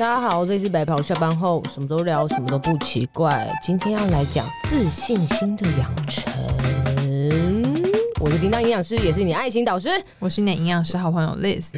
[0.00, 3.46] 大家好，这里是白袍下班后，什么都聊，什么都不奇怪。
[3.62, 6.32] 今天要来讲自信心的养成。
[8.18, 9.90] 我是叮当营养师，也是你爱情导师。
[10.18, 11.68] 我是你的营养师好朋友 Liz，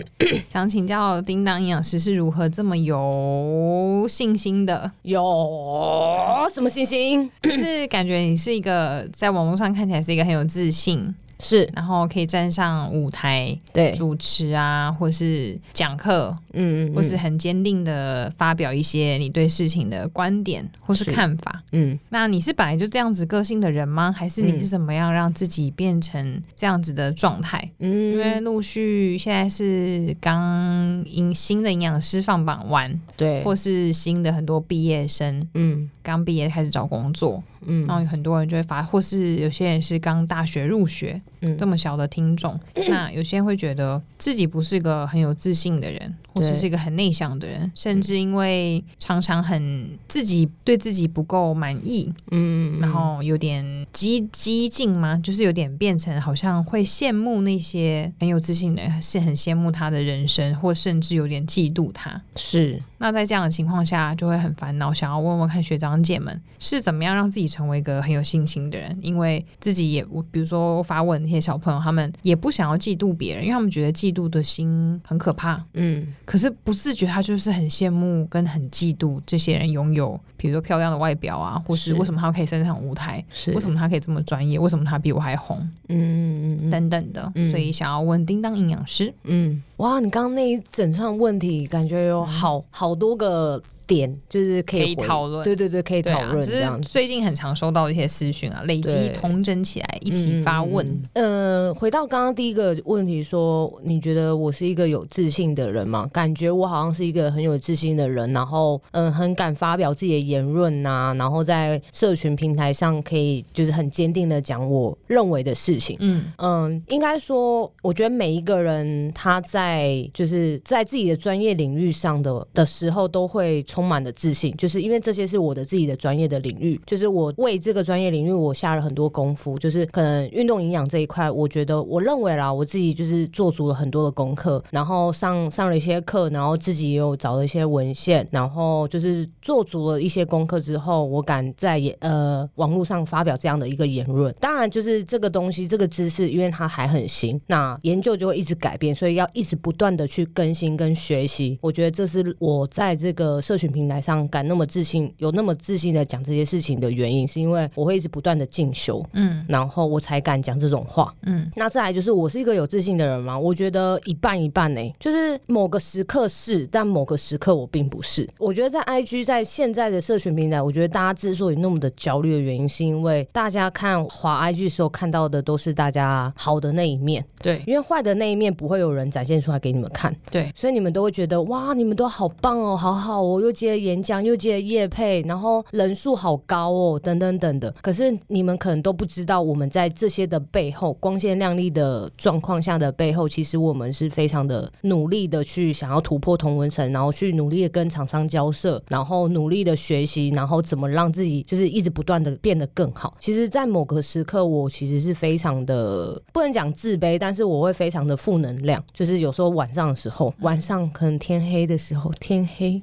[0.49, 4.93] 想请教叮当营养师是如何这么有信心的？
[5.03, 7.29] 有什么信心？
[7.43, 11.13] 就是感觉你是一个在网络上看起来是一个很有自信。
[11.43, 24.15] 是，然后可以站上舞台，对，主持啊，或是讲课，嗯，嗯嗯，或是很坚定的发表一些你对事情的观点或是看法，嗯，那你是本来就这样子个性的人吗？
[24.17, 27.69] 还是你是怎么样让自己变成这样子的状态？
[27.81, 37.43] 嗯，因为陆续现在是刚营新的营养师放榜完，对，或是新的很多毕业生，嗯，刚毕业开始找工作。
[37.65, 62.21] 嗯，然后有很多人就会发，或是有些人是刚大学入学，嗯，这么小的听众，嗯， 那有些人会觉得自己不是个很有自信的人，或是是一个很内向的人，甚至因为常常很自己对自己不够满意，嗯，然后有点激激进嘛，就是有点变成好像会羡慕那些很有自信的人，是很羡慕他的人生，或甚至有点嫉妒他。
[62.37, 75.63] 是，那在这样的情况下，就会很烦恼，想要问问看学长姐们是怎么样让自己成为一个很有信心的人，因为自己也，我比如说发问那些小朋友，他们也不想要嫉妒别人，因为他们觉得嫉妒的心很可怕。
[75.75, 83.53] 嗯，可是不自觉他就是很羡慕跟很嫉妒这些人拥有，比如说漂亮的外表啊，或是为什么他可以登上舞台，是。
[83.53, 86.71] 为什么他可以这么专业，为什么他比我还红，嗯嗯嗯。
[86.71, 93.63] 等等的，所以想要问叮当营养师，嗯，哇，你刚刚那一整串问题，感觉有好好多个。
[93.87, 96.43] 点就是可以讨论，对对对，可以讨论。
[96.43, 100.87] 只是最近很常收到一些私讯啊，累积同整起来一起发问。
[101.15, 106.09] 嗯、呃，回到刚刚第一个问题说，说你觉得我是一个有自信的人吗？
[106.13, 115.97] 感觉我好像是一个很有自信的人，然后嗯、呃，很敢发表自己的言论呐、啊，然后在社群平台上可以就是很坚定的讲我认为的事情。
[116.01, 144.35] 嗯嗯、呃，应该说，我觉得每一个人他在就是在自己的专业领域上的的时候都会充满了自信，就是因为这些是我的自己的专业的领域，就是我为这个专业领域我下了很多功夫，就是可能运动营养这一块，我觉得我认为啦，我自己就是做足了很多的功课，然后上上了一些课，然后自己也有找了一些文献，然后就是做足了一些功课之后，我敢在呃网络上发表这样的一个言论。
[144.39, 151.59] 当然，就是这个东西，这个知识，因为它还很新，那研究就会一直改变，所以要一直不断的去更新跟学习。
[151.63, 161.49] 我觉得这是我在这个社群平台上敢那么自信，有那么自信的讲这些事情的原因，是因为我会一直不断的进修，嗯，然后我才敢讲这种话，嗯。
[161.55, 163.39] 那再来就是我是一个有自信的人吗？
[163.39, 168.29] 我觉得一半一半呢、欸，就是某个时刻是，但某个时刻我并不是。
[168.39, 187.71] 我觉得在 IG 在现在的社群平台，我觉得大家之所以那么的焦虑的原因，是因为大家看滑 IG 的时候看到的都是大家好的那一面，对，因为坏的那一面不会有人展现出来给你们看，对，所以你们都会觉得哇，你们都好棒哦，好好哦，又接演讲又接业配，然后人数好高哦，等等等的。
[187.83, 203.15] 可是你们可能都不知道，我们在这些的背后，光鲜亮丽的状况下的背后，其实我们是非常的努力的去想要突破同文层，然后去努力的跟厂商交涉，然后努力的学习，然后怎么让自己就是一直不断的变得更好。
[203.21, 208.83] 其实，在某个时刻，我其实是非常的不能讲自卑，但是我会非常的负能量。
[208.93, 212.81] 就是有时候晚上的时候，晚上可能天黑的时候，天黑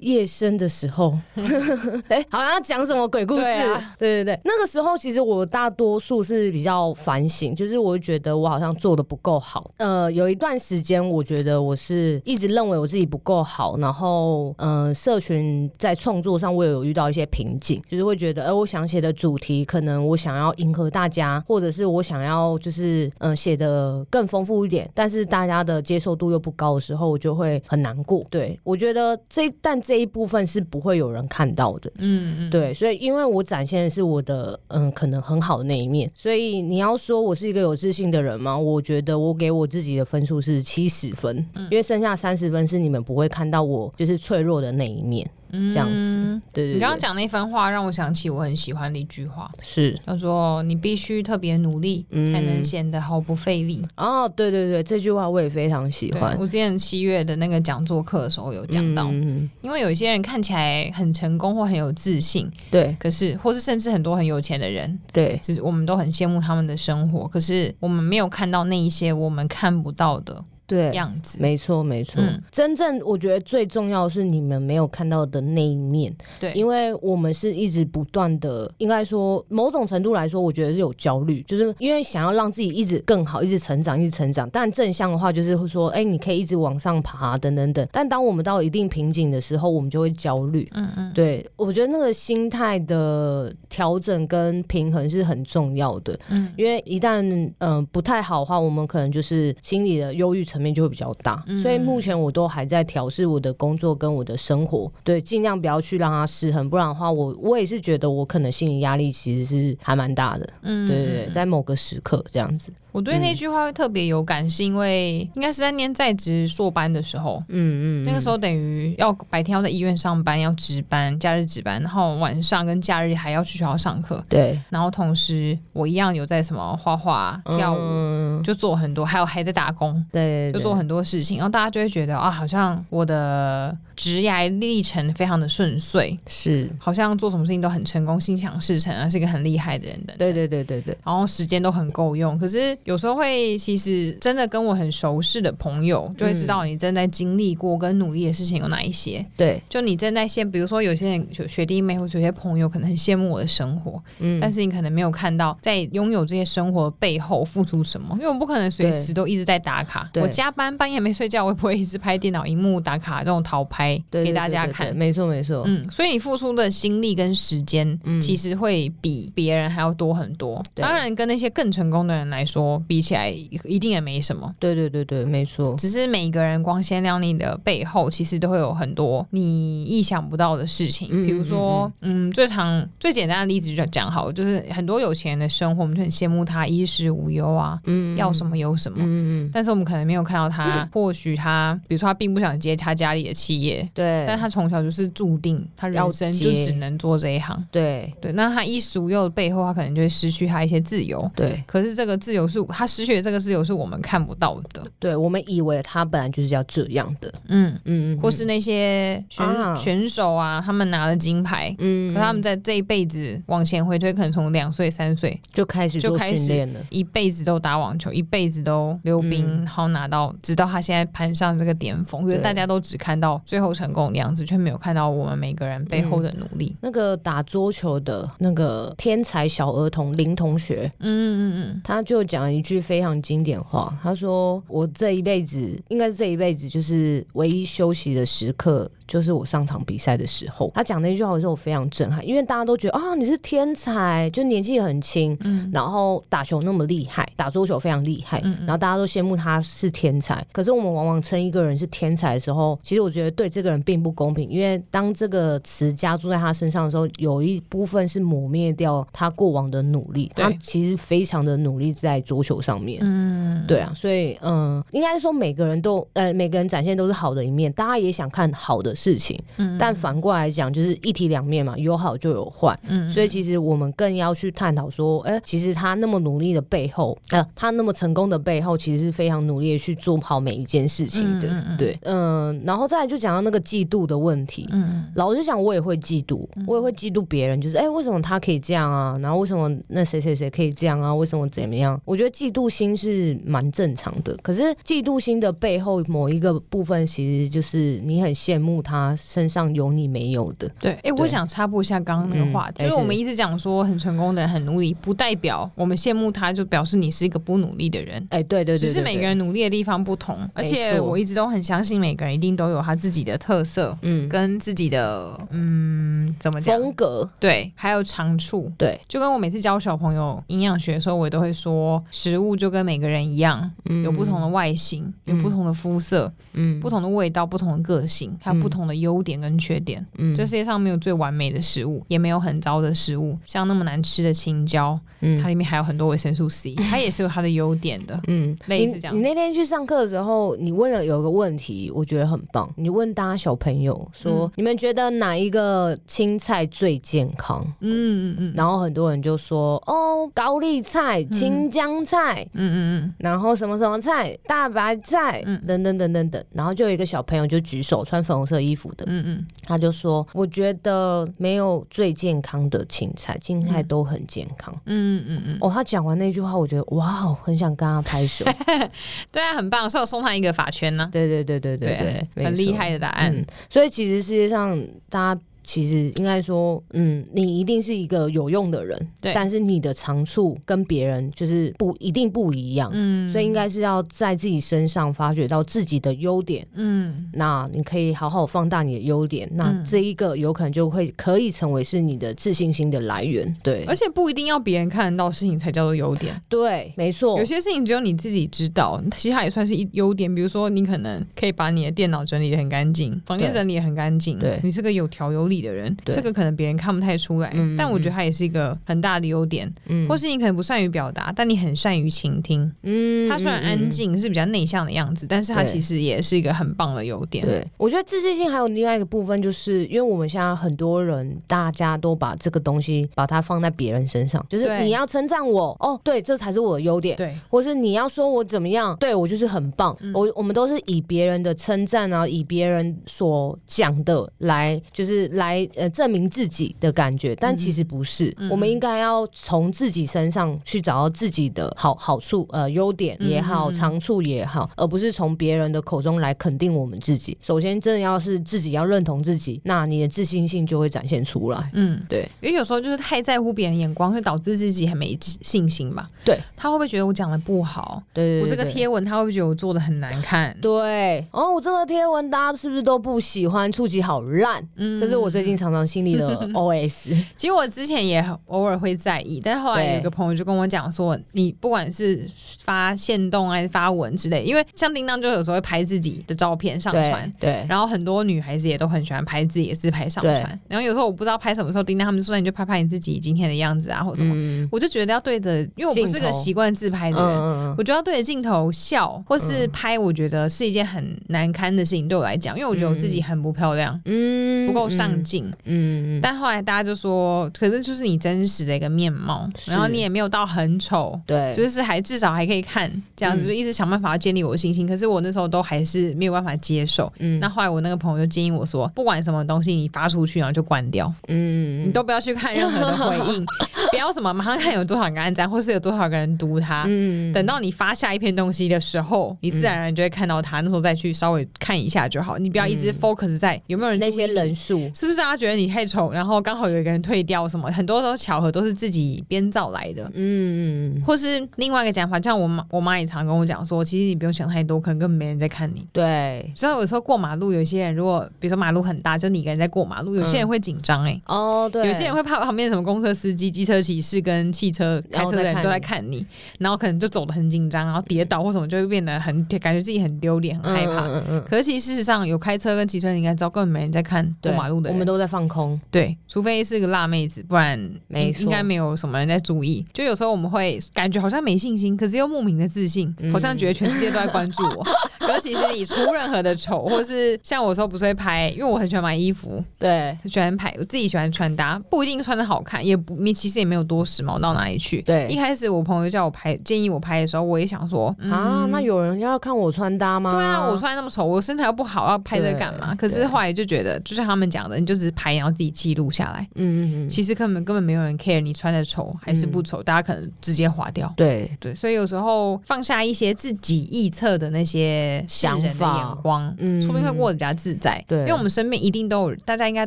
[0.00, 1.16] 夜深的时候，
[2.08, 3.42] 哎，好像要讲什么鬼故事？
[3.42, 9.70] 对啊，对对对，那个时候其实我大多数是比较反省，就是我觉得我好像做的不够好。
[9.78, 28.22] 呃，有一段时间，我觉得我是一直认为我自己不够好，然后，呃，社群在创作上我也有遇到一些瓶颈，就是会觉得，哎，我想写的主题，可能我想要迎合大家，或者是我想要就是，呃，写的更丰富一点，但是大家的接受度又不高的时候，我就会很难过。
[28.30, 31.90] 对，我觉得这，但这一部分是不会有人看到的。
[31.96, 38.58] 嗯嗯，对，所以因为我展现的是我的，嗯，可能很好的那一面，所以你要说我是一个有自信的人吗？
[38.58, 45.26] 我觉得我给我自己的分数是七十分，因为剩下三十分是你们不会看到我就是脆弱的那一面。
[45.50, 46.74] 嗯，这样子，对对，对。
[46.74, 53.82] 你刚刚讲那番话，让我想起我很喜欢的一句话，是叫做“你必须特别努力，才能显得毫不费力。
[53.96, 56.36] 嗯”哦，对对对，这句话我也非常喜欢。
[56.38, 70.44] 我之前七月的那个讲座课的时候有讲到，嗯，因为有一些人看起来很成功或很有自信，对，可是或是甚至很多很有钱的人，对，就是我们都很羡慕他们的生活，可是我们没有看到那一些我们看不到的。
[70.68, 71.42] 对样子。
[71.42, 72.22] 没错，没错。
[72.22, 76.14] 嗯、真正我觉得最重要的是你们没有看到的那一面。
[76.38, 84.48] 对，因为我们是一直不断的，应该说某种程度来说，我觉得是有焦虑，就是因为想要让自己一直更好，一直成长，一直成长。
[84.50, 87.88] 但正向的话，就是会说，哎，你可以一直往上爬，等等等。
[87.90, 90.68] 但当我们到一定瓶颈的时候，我们就会焦虑。
[90.74, 96.18] 嗯嗯，对，我觉得那个心态的调整跟平衡是很重要的。
[96.28, 101.42] 嗯，因为一旦嗯、呃、不太好的话，我们可能就是心理的忧郁层面就会比较大。
[101.46, 110.48] 嗯，所以目前我都还在调试我的工作跟我的生活，对，尽量不要去让它失衡，不然的话我，我我也是觉得我可能心理压力其实是还蛮大的。
[110.62, 112.72] 嗯，对对对，在某个时刻这样子。
[112.98, 142.76] 我对那句话会特别有感，是因为应该是在念在职硕班的时候，嗯嗯，那个时候等于要白天要在医院上班，要值班，假日值班，然后晚上跟假日还要去学校上课，对，然后同时我一样有在什么画画、跳舞，嗯、就做很多，还有还在打工，对，对，对，就做很多事情，然后大家就会觉得啊，好像我的职涯历程非常的顺遂，是，好像做什么事情都很成功，心想事成啊，是一个很厉害的人的，对对对对对，然后时间都很够用，可是。
[142.88, 149.22] 有时候会，其实真的跟我很熟识的朋友，就会知道你正在经历过跟努力的事情有哪一些。
[149.36, 160.10] 对，就你正在羡，比如说有些人学学弟妹或者有些朋友可能很羡慕我的生活，嗯，但是你可能没有看到在拥有这些生活背后付出什么，因为我不可能随时都一直在打卡。
[160.14, 164.96] 我加班半夜没睡觉，我也不会一直拍电脑荧幕打卡这种淘拍给大家看。
[164.96, 170.64] 没错没错，嗯，所以你付出的心力跟时间，其实会比别人还要多很多。
[170.74, 172.67] 当然，跟那些更成功的人来说。
[172.88, 175.76] 比起来一定也没什么，对对对对，没错。
[175.78, 181.08] 只是每个人光鲜亮丽的背后，其实都会有很多你意想不到的事情。
[181.24, 198.32] 比如说，嗯，最常最简单的例子就讲好了，就是很多有钱人的生活，我们就很羡慕他衣食无忧啊，嗯，要什么有什么，嗯，但是我们可能没有看到他，或许他，比如说他并不想接他家里的企业，对，但他从小就是注定他人生就只能做这一行，对对。
[198.32, 201.62] 那他衣食无忧的背后，他可能就会失去他一些自由，对。
[201.66, 202.57] 可是这个自由是。
[202.66, 226.70] 他失去的这个自由是我们看不到的，对，我们以为他本来就是要这样的，嗯嗯嗯，或是那些选、啊、选手啊，他们拿了金牌，嗯，可他们在这一辈子往前回推，可能从两岁三岁就开始做训练了，一辈子都打网球，一辈子都溜冰，嗯、然后拿到，直到他现在攀上这个巅峰，可是大家都只看到最后成功的样子，却没有看到我们每个人背后的努力。
[226.70, 232.47] 嗯、那个打桌球的那个天才小儿童林同学，嗯嗯嗯，他就讲。
[232.54, 250.46] 一句非常经典话，他说：“我这一辈子，应该是这一辈子，就是唯一休息的时刻。”就是我上场比赛的时候，他讲那句话的时候，我非常震撼，因为大家都觉得啊，你是天才，就年纪很轻，嗯，然后打球那么厉害，打桌球非常厉害，嗯，然后大家都羡慕他是天才。
[250.52, 260.30] 可是我们往往称一个人是天才的时候，其实我觉得对这个人并不公平，因为当这个词加注在他身上的时候，有一部分是抹灭掉他过往的努力。
[260.36, 281.48] 他其实非常的努力在桌球上面，嗯，对啊，所以嗯，应该说每个人都呃，每个人展现都是好的一面，大家也想看好的事情，嗯，但反过来讲，就是一体两面嘛，有好就有坏，嗯，所以其实我们更要去探讨说，哎、欸，其实他那么努力的背后，呃，他那么成功的背后，其实是非常努力的去做好每一件事情的，
[281.78, 289.16] 对，嗯，然后再来就讲到那个嫉妒的问题，嗯，老实讲，我也会嫉妒，我也会嫉妒别人，就是哎、欸，为什么他可以这样啊？
[289.20, 291.14] 然后为什么那谁谁谁可以这样啊？
[291.14, 292.00] 为什么怎么样？
[292.04, 298.82] 我觉得嫉妒心是蛮正常的，可是嫉妒心的背后某一个部分，其实就是你很羡慕。
[298.88, 308.16] 他身上有你没有的，对，哎、欸，我想插播一下刚刚那个话题，嗯、就是我们一直讲说很成功的人很努力，不代表我们羡慕他，就表示你是一个不努力的人。
[308.30, 316.80] 哎、欸，对对对，只是每个人努力的地方不同，而且我一直都很相信每个人一定都有他自己的特色，嗯，跟自己的嗯怎么讲？
[316.80, 328.77] 风格，对，还有长处，对，就跟我每次教小朋友营养学的时候，我也都会说，食物就跟每个人一样，嗯、有不同的外形，有不同的肤色，嗯，不同的味道，不同的个性，还有不同。
[328.78, 333.36] 不同的优点跟缺点，嗯，这世界上没有最完美的食物，也没有很糟的食物。
[333.44, 339.12] 像那么难吃的青椒，嗯，它里面还有很多维生素 C，它也是有它的优点的，嗯，类似这样。
[339.12, 342.72] 你，你那天去上课的时候，你问了有个问题，我觉得很棒。
[342.76, 347.66] 你问大家小朋友说，嗯、你们觉得哪一个青菜最健康？
[347.80, 356.44] 嗯嗯嗯，然后很多人就说，哦，高丽菜、青江菜，嗯嗯嗯，然后什么什么菜，大白菜，嗯，等等等等等。
[356.52, 365.58] 然后就有一个小朋友就举手，穿粉红色衣衣服的，嗯嗯，他就说，我觉得没有最健康的青菜，青菜都很健康，嗯嗯嗯。
[365.60, 368.44] 哦，他讲完那句话，我觉得哇，很想跟他拍手。
[369.32, 371.08] 对啊，很棒，所以我送他一个法圈呢。
[371.10, 373.34] 对对对对对对，很厉害的答案。
[373.70, 375.40] 所以其实世界上大家。
[375.68, 379.34] 其实应该说，嗯，你一定是一个有用的人，对。
[379.34, 383.30] 但是你的长处跟别人就是不一定不一样，嗯。
[383.30, 387.28] 所以应该是要在自己身上发掘到自己的优点，嗯。
[387.34, 393.84] 那你可以好好放大你的优点，那这一个有可能就会可以成为是你的自信心的来源，对。
[393.84, 397.38] 而且不一定要别人看得到事情才叫做优点，对，没错。
[397.38, 400.34] 有些事情只有你自己知道，其实它也算是一优点。
[400.34, 404.58] 比如说，你可能可以把你的电脑整理得很干净，房间整理得很干净，对。
[404.62, 406.28] 你是个有条有理的人，这个。
[406.38, 409.68] 可能别人看不太出来，嗯、但我觉得他也是一个很大的优点。
[409.86, 412.70] 嗯，或是你可能不善于表达，但你很善于倾听。
[412.82, 417.44] 嗯，他虽然安静，是比较内向的样子，嗯、但是他其实也是一个很棒的优点。
[417.44, 427.16] 对，我觉得自信心还有另外一个部分，就是因为我们现在很多人，大家都把这个东西把它放在别人身上，就是你要称赞我哦，对，这才是我的优点。
[427.16, 429.96] 对，或是你要说我怎么样，对我就是很棒。
[430.00, 436.18] 嗯、我我们都是以别人的称赞啊，以别人所讲的来，就是来呃证明。
[436.28, 438.32] 自己的感觉，但其实不是。
[438.36, 447.36] 嗯、我们应该要从自己身上去找到自己的好好处，呃，优点也好，长处也好，而不是从别人的口中来肯定我们自己。
[447.40, 451.70] 首先，真的要是自己要认同自己，那你的自信心就会展现出来。
[451.72, 452.28] 嗯，对。
[452.40, 456.06] 因为有时候就是太在乎别人眼光，会导致自己很没信心吧？
[456.24, 456.38] 对。
[456.56, 458.02] 他会不会觉得我讲的不好？
[458.12, 460.56] 对，我这个贴文，他会不会觉得我做的很难看？
[460.60, 461.24] 对。
[461.30, 463.70] 哦，我这个贴文大家是不是都不喜欢？
[463.72, 464.62] 触及好烂。
[464.76, 466.08] 嗯，这是我最近常常心里。
[466.18, 472.26] 的 OS， 其实我之前也偶尔会在意，但是后来有个朋友就跟我讲说，你不管是
[472.64, 496.20] 发现动还是发文之类，因为像叮当就有时候会拍自己的照片上传，对，然后很多女孩子也都很喜欢拍自己的自拍上传，然后有时候我不知道拍什么时候，叮当他们就说，你就拍拍你自己今天的样子啊，或者什么，我就觉得要对着，因为我不是个习惯自拍的人，我觉得要对着镜头笑或是拍，我觉得是一件很难堪的事情对我来讲，因为我觉得我自己很不漂亮，嗯，不够上镜，嗯。
[496.20, 504.86] 但后来大家就说，可是就是你真实的一个面貌，然后你也没有到很丑，对，就是还至少还可以看这样子，就一直想办法要建立我的信心。
[504.86, 507.12] 可是我那时候都还是没有办法接受。
[507.18, 513.44] 嗯，那后来我那个朋友就建议我说，不管什么东西你发出去然后就关掉，嗯，你都不要去看任何的回应，
[513.90, 516.84] 不要什么马上看有多少个按赞，或是有多少个人读它。
[516.88, 522.38] 嗯，等到你发下一篇东西的时候，你自然而然就会看到它，那时候再去稍微看一下就好。
[522.38, 526.12] 你不要一直 focus 在有没有人那些人数，是不是大家觉得你太丑？
[526.12, 530.04] 然后刚好有一个人退掉什么，很多都巧合，都是自己编造来的。
[530.14, 535.86] 嗯嗯，或是另外一个讲法，像我妈，我妈也常跟我讲说，其实你不用想太多，可能根本没人在看你。
[535.92, 541.20] 对，所以有时候过马路，有些人如果比如说马路很大，就你一个人在过马路，有些人会紧张哎。
[541.26, 546.24] 哦，对，有些人会怕旁边什么公车司机、机车骑士跟汽车开车的人都在看你，
[546.58, 551.06] 然后可能就走得很紧张，然后跌倒或什么就会变得很感觉自己很丢脸、很害怕。
[551.06, 551.44] 嗯嗯。
[551.48, 555.80] 可是其实事实上，有开车跟骑车，你应该知道根本没人在看过马路的们都在放空。
[555.90, 556.14] 对。
[556.26, 557.78] 除非是个辣妹子，不然
[558.08, 559.86] 没应该没有什么人在注意。
[559.94, 564.86] 就有时候我们会感觉好像没信心，可是又莫名的自信，好像觉得全世界都在关注我。
[565.18, 575.00] 可是其实你出任何的丑，或是像我说不是会拍，因为我很喜欢买衣服，对，很喜欢拍，我自己喜欢穿搭，不一定穿的好看，也不，你其实也没有多时髦到哪里去。
[575.02, 580.32] 对，一开始我朋友叫我拍，建议我拍的时候，我也想说啊，那有人要看我穿搭吗？
[580.32, 582.92] 对啊，我穿那么丑，我身材又不好，要拍这干嘛？
[582.96, 586.08] 可是后来就觉得，就像他们讲的，你就只是拍，然后自己记录。
[586.10, 591.12] 下来，嗯嗯嗯，其实根本根本没有人 care 你穿的丑还是不丑，大家可能直接划掉。
[591.16, 598.04] 对对，所以有时候放下一些自己臆测的那些想法、眼光，嗯，说不定会过得比较自在。
[598.08, 599.86] 对，因为我们身边一定都有，大家应该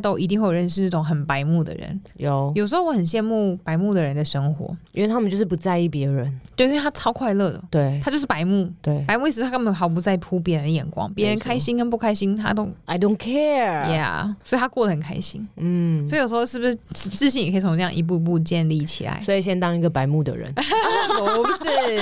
[0.00, 2.00] 都一定会有认识那种很白目的人。
[2.16, 6.40] 有，有时候我很羡慕白目的人的生活，因为他们就是不在意别人。
[6.56, 7.62] 对，因为他超快乐的。
[7.70, 8.70] 对，他就是白目。
[8.80, 13.86] 对，白目意思他根本毫不在乎别人的眼光，别人开心跟不开心他都 I don't care。
[13.86, 15.46] Yeah，所以他过得很开心。
[15.56, 16.22] 嗯，所以。
[16.22, 19.20] 有时候是不是自信也可以从这样一步步建立起来？
[19.22, 22.00] 所以先当一个白目的人， 不是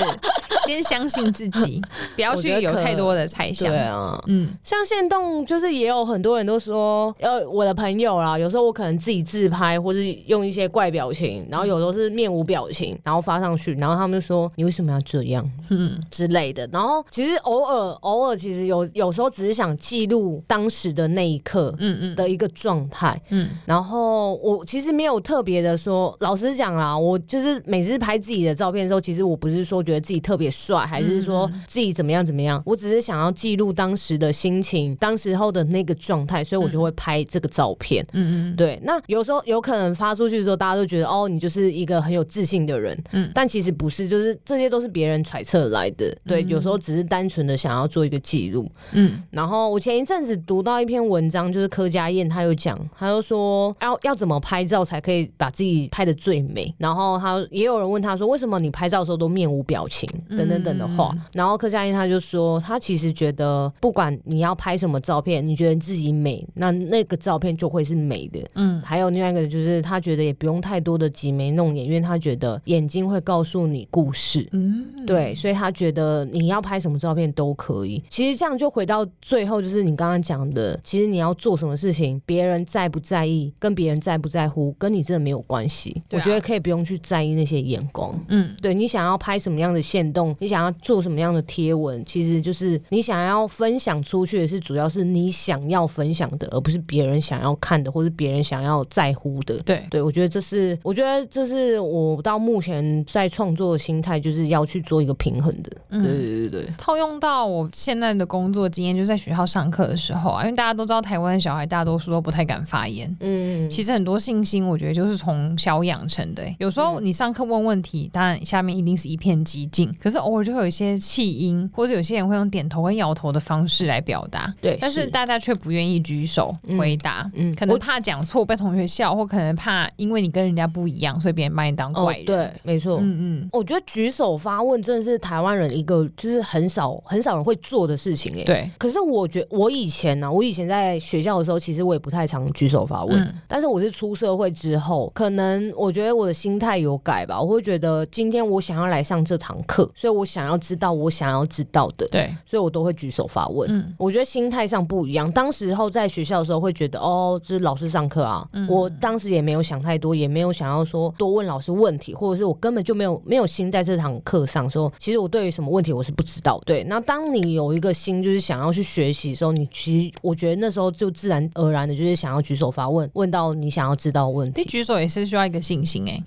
[0.65, 1.81] 先相信自己，
[2.15, 3.69] 不要去有太多的猜想。
[3.69, 16.67] 对啊，嗯，像现动就是也有很多人都说，呃，我的朋友啦，有时候我可能自己自拍，或是用一些怪表情，然后有时候是面无表情，然后发上去，然后他们就说你为什么要这样，嗯之类的。
[16.71, 24.01] 然后其实偶尔偶尔，其实有有时候只是想记录当时的那一刻，嗯嗯的一个状态，嗯，然后。
[24.01, 32.61] 哦，我其实没有特别的说，老实讲啦，我就是每次拍自己的照片的时候，其实我不是说觉得自己特别别帅，还是说自己怎么样怎么样？
[32.65, 38.05] 我只是想要记录当时的心情，当时候的那个状态，所以我就会拍这个照片。
[38.13, 38.79] 嗯嗯，对。
[38.83, 42.97] 那有时候有可能发出去的时候，大家都觉得哦，你就是一个很有自信的人。
[43.11, 46.17] 嗯，但其实不是，就是这些都是别人揣测来的。
[46.25, 48.69] 对，有时候只是单纯的想要做一个记录。
[48.93, 56.73] 嗯，然后我前一阵子读到一篇文章，就是柯佳燕她有讲，她就说要要怎么拍照才可以把自己拍的最美。
[56.77, 61.13] 然后她也有人问她说，为什么你拍照的时候都面无表情等等等的话。
[61.33, 68.39] 然后柯佳嬿他就说，他其实觉得不管你要拍什么照片，你觉得自己美，那那个照片就会是美的。
[68.55, 74.47] 嗯，还有另外一个就是他觉得也不用太多的挤眉弄眼，因为他觉得眼睛会告诉你故事。
[74.51, 78.03] 嗯，对，所以他觉得你要拍什么照片都可以。
[78.09, 86.01] 其实这样就回到最后，就是你刚刚讲的，其实你要做什么事情，别人在不在意，跟别人在不在乎，跟你真的没有关系。
[86.11, 88.13] 我觉得可以不用去在意那些眼光。
[88.27, 99.57] 嗯，对，你想要拍什么样的线动，你想要做什么样的贴文，其实就是你想要分享出去的是，主要是你想要分享的，而不是别人想要看的，或是别人想要在乎的。
[99.63, 105.71] 对，对，我觉得这是，我觉得这是我到目前在创作的心态，就是要去做一个平衡的。
[105.89, 106.73] 嗯，对对对对。
[106.77, 113.15] 套用到我现在的工作经验，就是在学校上课的时候啊，因为大家都知道台湾小孩大多数都不太敢发言。
[113.21, 116.43] 嗯，其实很多信心，我觉得就是从小养成的。
[116.59, 124.53] 有时候你上课问问题，当然下面一定是一片寂静，可是偶尔就会有一些气音，或者有些人会用点头跟摇头的方式来表达。
[124.61, 127.29] 对，但是大家却不愿意举手回答。
[127.33, 132.25] 嗯，可能怕讲错被同学笑，或可能怕因为你跟人家不一样，所以别人把你当怪人。
[132.25, 132.97] 对，没错。
[133.01, 138.33] 嗯嗯，我觉得举手发问真的是台湾人一个就是很少很少人会做的事情。
[138.37, 138.69] 哎，对。
[138.77, 143.35] 可是我觉得我以前呢，我以前在学校的时候，其实我也不太常举手发问。
[143.47, 147.39] 但是我是出社会之后，可能我觉得我的心态有改吧。
[147.41, 152.07] 我会觉得今天我想要来上这堂课，所以我想要知道我想要知道的。
[152.11, 153.69] 对，所以我都会举手发问。
[153.71, 155.31] 嗯，我觉得心态上不一样。
[155.31, 158.47] 当时候在学校的时候会觉得，哦，这是老师上课啊。
[158.67, 166.61] 我当时也没有想太多，也没有想要说多问老师问题，或者是我根本就没有没有心在这堂课上说，其实我对于什么问题我是不知道。
[166.65, 174.61] 对，那当你有一个心就是想要去学习的时候，你其实我觉得那时候就自然而然的就是想要举手发问，问到你想要知道的问题。
[174.61, 176.23] 你举手也是需要一个信心哎、欸，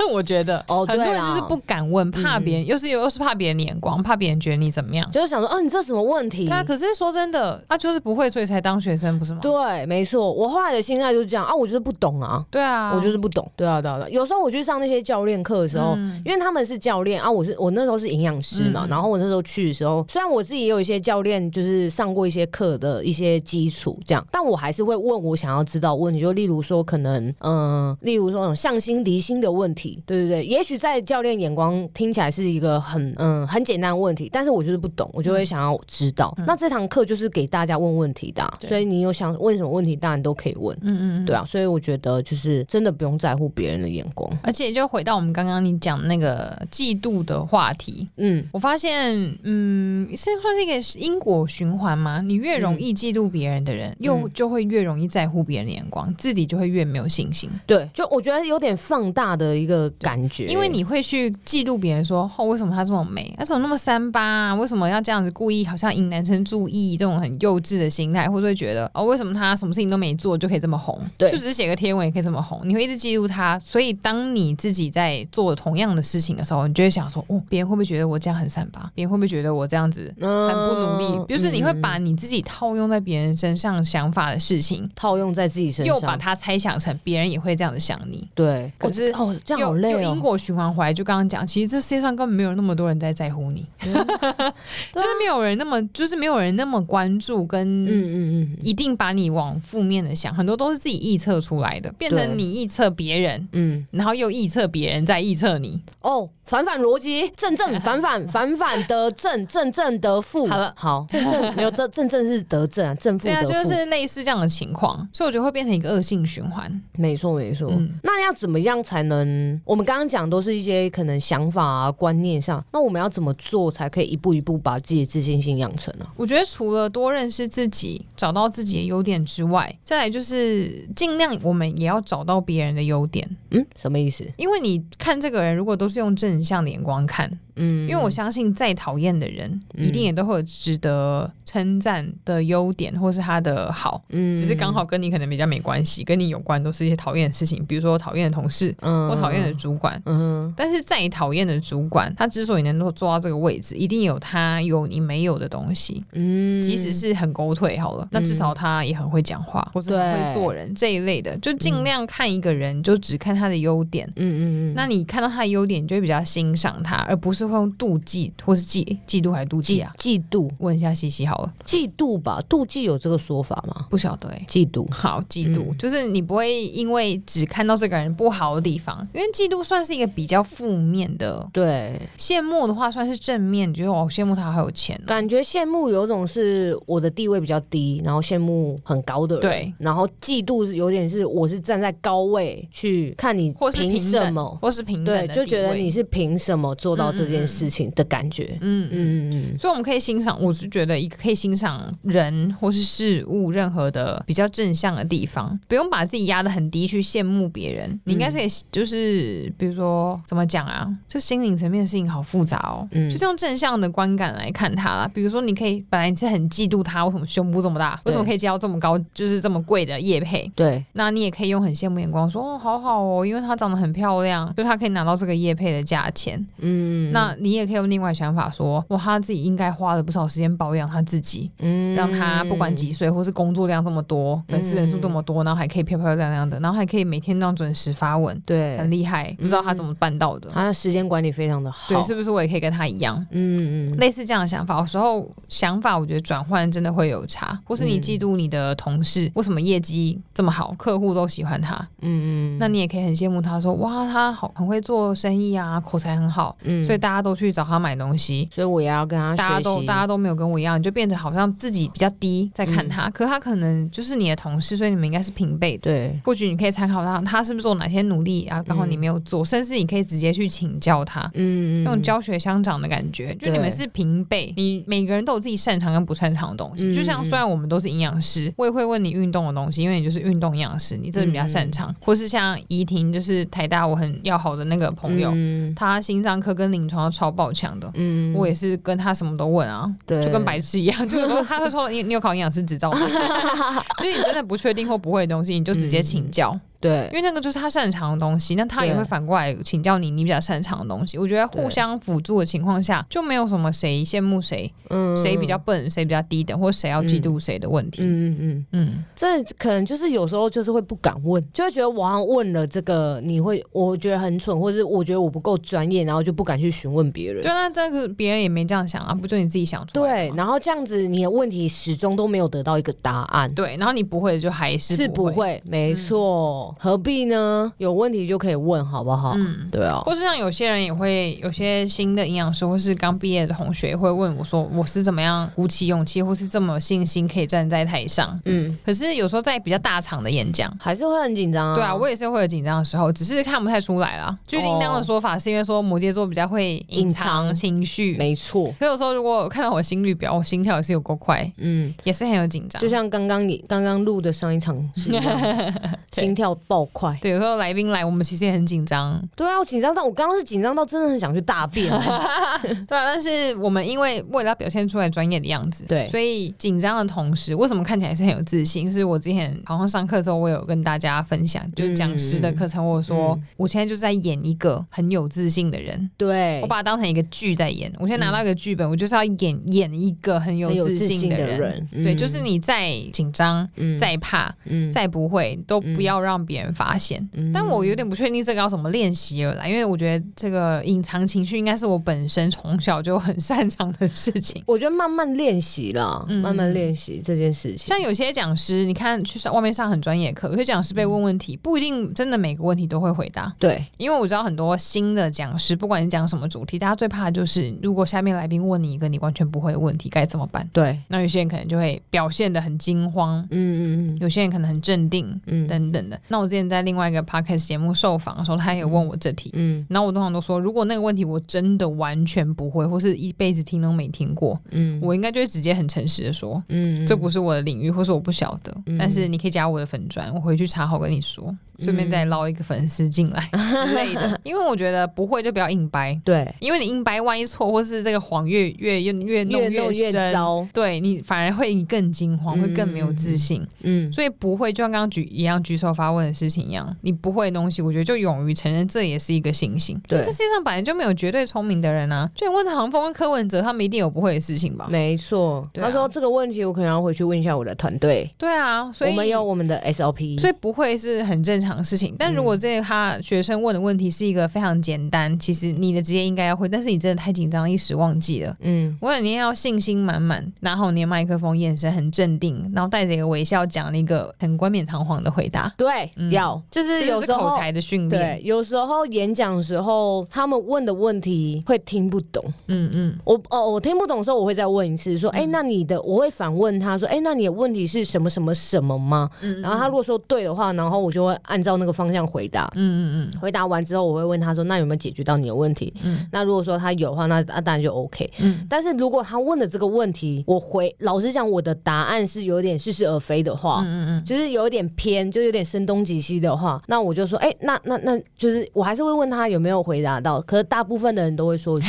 [0.10, 6.46] 我觉得哦，很多人就是不敢问，怕别人，又是又是怕别人眼光，怕别人觉得你怎么样，就是想说，哦，你这什么问题？
[6.46, 9.40] 对啊，可是说真的，啊，就是不会，所以才当学生，不是吗？
[9.42, 14.08] 对，没错，我后来的心态就是这样啊，我就是不懂啊，对啊，我就是不懂，对啊，对啊，对啊。
[14.08, 36.34] 有时候我去上那些教练课的时候，嗯、因为他们是教练啊，我是我那时候是营养师嘛，嗯、然后我那时候去的时候，虽然我自己也有一些教练，就是上过一些课的一些基础这样，但我还是会问我想要知道问题，就例如说可能，嗯、呃，例如说那种向心离心的问题，对对对，也许在教练眼光听起来是一个很嗯很简单的问题，但是我就是不懂，我就会想要知道。
[36.38, 52.20] 嗯、那这堂课就是给大家问问题的、啊，所以你有想问什么问题，当然都可以问，嗯嗯嗯，对啊，所以我觉得就是真的不用在乎别人的眼光，而且就回到我们刚刚你讲那个嫉妒的话题，嗯，我发现，嗯，是算是一个因果循环吗？
[52.24, 57.50] 你越容易嫉妒别人的人，嗯、又就会越容易在乎别人的眼光，自己就会越没有信心。
[57.66, 63.34] 对，就我觉得有点放大的一个感觉，因为你会去嫉妒别人说，哦，为什么她这么美？
[63.36, 64.54] 她怎么那么三八啊？
[64.54, 66.96] 为什么要这样子故意好像引男生注意？
[66.96, 70.98] 这种很幼稚的心态，或者会觉得哦，为什么她什么事情都没做就可以这么红？
[71.18, 72.60] 对，就只是写个贴文也可以这么红？
[72.64, 78.90] 你会一直嫉妒她，所以当你自己在做同样的事情的时候，你就会想说，哦，别人会不会觉得我这样很三八？
[78.94, 81.04] 别人会不会觉得我这样子很不努力？
[81.18, 88.26] 嗯、就是你会把你自己套用在别人身上想法的事情套用在自己身上，又把它猜想成别人也会这样子想你。
[88.34, 90.14] 对，可是哦，这样好累哦。
[90.14, 105.80] 因果循环回来，就刚刚讲，其实这世界上根本没有那么多人在在乎你， 嗯、就是没有人那么，就是没有人那么关注跟嗯嗯嗯，一定把你往负面的想，很多都是自己臆测出来的，变成你臆测别人，嗯，然后又臆测别人在臆测你。
[106.00, 110.46] 哦，反反逻辑，正正 反反反反得正， 正正得负。
[110.46, 116.82] 好了，好，正正没有正正正是得正啊，正负得负，就是类似这样的情况，所以我觉得会变成一个恶性循环。
[116.94, 117.68] 没错，没错。
[117.70, 119.57] 嗯、那要怎么样才能？
[119.64, 126.06] 我们刚刚讲都是一些可能想法啊、观念上，那我们要怎么做才可以一步一步把自己的自信心养成呢？
[126.16, 133.28] 我觉得除了多认识自己、找到自己的优点之外，再来就是尽量我们也要找到别人的优点。
[133.50, 134.24] 嗯，什么意思？
[134.36, 137.38] 因为你看这个人，如果都是用正向的眼光看。
[137.58, 169.92] 嗯，因为我相信再讨厌的人，一定也都会有值得称赞的优点，或是他的好，嗯，只是刚好跟你可能比较没关系，跟你有关都是一些讨厌的事情，比如说讨厌的同事，嗯，或讨厌的主管，嗯，但是再讨厌的主管，他之所以能够做到这个位置，一定有他有你没有的东西，嗯，即使是很狗腿好了，那至少他也很会讲话，或是很会做人这一类的，就尽量看一个人就只看他的优点，嗯嗯嗯，那你看到他的优点，你就会比较欣赏他，而不是会用妒忌或是嫉嫉妒还是妒忌啊？
[169.98, 173.86] 嫉妒，问一下西西好了，嫉妒吧，妒忌有这个说法吗？
[173.90, 175.76] 不晓得哎，嫉妒，好，嫉妒。
[175.76, 243.16] 就是你不会因为只看到这个人不好的地方，因为嫉妒算是一个比较负面的，对，羡慕的话算是正面，觉得我羡慕他还有钱，感觉羡慕有种是我的地位比较低，然后羡慕很高的人，对，然后嫉妒是有点是我是站在高位去看你，或是凭什么，或是平等，对，就觉得你是凭什么做到这件事情的感觉，嗯嗯嗯，所以我们可以欣赏，我是觉得一个可以欣赏人或是事物任何的比较正向的地方，不用把自己压得很低去羡慕别人，你应该是就是比如说怎么讲啊，这心灵层面的事情好复杂哦，嗯，就是用正向的观感来看它啦，比如说你可以本来你是很嫉妒他为什么胸部这么大，为什么可以接到这么高，就是这么贵的叶配，对，那你也可以用很羡慕眼光说哦，好好哦，因为他长得很漂亮，就他可以拿到这个叶配的价钱，嗯，那你也可以用另外想法说，哇，他自己应该花了不少时间保养他自己，嗯，让他不管几岁或是工作量这么多，粉丝人数这么多，然后还可以漂漂亮亮的，然后还可以每天这样准时发文，对，很厉害，不知道他怎么办到的，他的时间管理非常的好，对，是不是我也可以跟他一样？
[243.30, 268.62] 嗯嗯，类似这样的想法，有时候想法我觉得转换真的会有差，或是你嫉妒你的同事为什么业绩这么好，客户都喜欢他，嗯嗯，那你也可以很羡慕他说，哇，他好很会做生意啊，口才很好，嗯，所以大家都去找他买东西，所以我也要跟他，大家都大家都没有跟我一样，你就变成好像自己比较低在看他，可他可能就是你的同事，所以你们应该是平辈，对，或许你可以参考他，他是不是做哪些努力啊？
[268.62, 285.32] 刚好你没有做，甚至你可以直接去请教他，嗯，那种教学相长的感觉，就你们是平辈，你每个人都有自己擅长跟不擅长的东西，就像虽然我们都是营养师，我也会问你运动的东西，因为你就是运动营养师，你这比较擅长，或是像怡婷，就是台大我很要好的那个朋友，
[285.76, 292.98] 他心脏科跟临床都超爆强的，嗯，我也是跟他什么都问啊，对，就跟白痴一样，就是说他会说你你有考营养师执照吗？
[293.98, 296.58] 就是你真的不确定或不会的东西，你就直接请教。
[296.80, 301.18] 对，因为那个就是他擅长的东西，那他也会反过来请教你你比较擅长的东西。
[301.18, 308.02] 我觉得互相辅助的情况下，就没有什么谁羡慕谁，嗯，谁比较笨，谁比较低等，或谁要嫉妒谁的问题。
[308.02, 317.42] 嗯嗯嗯嗯，这可能就是有时候就是会不敢问，就会觉得我好像问了这个，你会我觉得很蠢，或者是我觉得我不够专业，然后就不敢去询问别人。
[317.42, 320.28] 就那这个别人也没这样想啊，不就你自己想出来？
[320.28, 323.52] 对，然后这样子你的问题始终都没有得到一个答案。
[323.52, 327.72] 对，然后你不会就还是是不会，没错，何必呢？
[327.78, 329.34] 有问题就可以问，好不好？
[329.36, 330.00] 嗯，对啊。
[330.04, 341.74] 或是像有些人也会，有些新的营养师或是刚毕业的同学会问我说：“我是怎么样鼓起勇气，或是这么有信心可以站在台上？”嗯，可是有时候在比较大场的演讲，还是会很紧张啊。
[341.74, 344.36] 对啊，我也是会有紧张的时候，只是看不太出来啦。
[344.46, 348.64] 据叮当的说法是因为说摩羯座比较会隐藏情绪，没错。
[348.78, 352.80] 所以有时候如果看到我心率表，我心跳也是有够快，嗯，也是很有紧张。
[352.80, 355.24] 就像刚刚你刚刚录的上一场是一样，
[356.12, 357.16] 心跳爆快。
[357.20, 357.30] 对。
[357.30, 359.22] 有时候来宾来，我们其实也很紧张。
[359.36, 361.88] 对啊，我紧张到我刚刚是紧张到真的很想去大便。
[362.88, 368.90] 对啊，但是我们因为为了要表现出来专业的样子，对，所以紧张的同时，为什么看起来是很有自信？
[368.90, 376.10] 是我之前好像上课的时候，我有跟大家分享，就是讲师的课程，我说、嗯、我现在就是在演一个很有自信的人。
[376.16, 377.92] 对，我把它当成一个剧在演。
[377.98, 381.48] 我现在拿到一个剧本，嗯、我就是要演演一个很有自信的人。
[381.48, 387.28] 的人嗯、对，就是你再紧张、嗯、再怕、嗯、再不会，都不要让别人发现。
[387.52, 394.62] 但我有点不确定这个要怎么练习而来，因为我觉得这个隐藏情绪应该是我本身从小就很擅长的事情。
[394.66, 397.86] 我觉得慢慢练习了，嗯、慢慢练习这件事情。
[397.88, 403.54] 像有些讲师，你看去上外面上很专业课，有些讲师被问问题，不一定真的每个问题都会回答。
[403.58, 410.68] 对，因为我知道很多新的讲师，不管你讲什么主题，大家最怕的就是如果下面来宾问你一个你完全不会的问题，该怎么办？
[410.72, 416.20] 对，那有些人可能就会表现的很惊慌，嗯嗯嗯，有些人可能很镇定，嗯，等等的。
[416.28, 431.52] 那那我之前在另外一个 podcast 节目受访的时候，他也问我这题，嗯，然后我通常都说，如果那个问题我真的完全不会，或是一辈子听都没听过，嗯，我应该就会直接很诚实的说，嗯，这不是我的领域，或是我不晓得，嗯，但是你可以加我的粉砖，我回去查好跟你说。
[431.80, 433.40] 顺便再捞一个粉丝进来
[433.86, 436.20] 之类的，因为我觉得不会就不要硬掰。
[436.24, 443.64] 对，因为你硬掰，万一错，或是这个谎越越越越弄越深，越越糟，对你反而会更惊慌，会更没有自信。
[443.82, 450.00] 嗯，所以不会就像刚刚举一样举手发问的事情一样，你不会的东西，我觉得就勇于承认，这也是一个信心。
[450.06, 452.30] 对，这世界上本来就没有绝对聪明的人啊。
[452.34, 454.86] 就你问唐风跟柯文哲，他们一定有不会的事情吧？
[454.90, 458.30] 没错，他说这个问题，我可能要回去问一下我的团队。
[458.36, 462.14] 对啊，所以我们有我们的 SOP，所以不会是很正常的事情。
[462.18, 468.56] 但如果我这他学生问的问题是一个非常简单，其实你的职业应该要会，但是你真的太紧张，一时忘记了。
[468.60, 475.70] 嗯，我肯定要信心满满，拿好你的麦克风，眼神很镇定，然后带着一个微笑讲了一个很冠冕堂皇的回答。
[475.76, 478.38] 对，嗯、要就是有时候口才的训练。
[478.40, 482.44] 对，有时候演讲的时候，他们问的问题会听不懂。
[482.66, 489.30] 嗯嗯，我哦，我听不懂的时候，我会再问一次，说，哎、嗯欸，那你的，我会反问他说，哎、欸，那你的问题是什么什么什么吗？
[489.62, 492.48] 然后他如果说对的话，然后我就会按照那个方向回。
[492.48, 498.30] 答，嗯嗯嗯，回答完之后，我会问他说：“那有没有解决到你的问题？”嗯，那如果说他有的话，那那当然就 OK。
[498.40, 511.84] 嗯，但是如果他问的这个问题，我回老实讲，我的答案是有点似是而非的话，嗯嗯嗯，就是有点偏，就有点声东击西的话，那我就说：“哎、那那那就是我还是会问他有没有回答到。”可是大部分的人都会说有，